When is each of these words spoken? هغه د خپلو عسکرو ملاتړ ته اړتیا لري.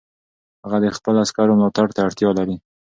هغه 0.63 0.77
د 0.83 0.85
خپلو 0.97 1.17
عسکرو 1.25 1.57
ملاتړ 1.59 1.87
ته 1.95 1.99
اړتیا 2.07 2.29
لري. 2.39 2.55